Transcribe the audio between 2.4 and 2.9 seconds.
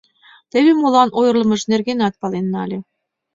нале.